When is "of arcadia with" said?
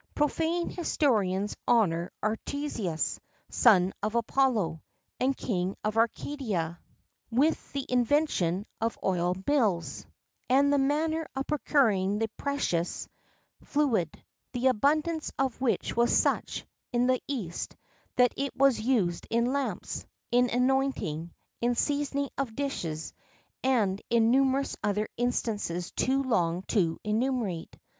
5.83-7.71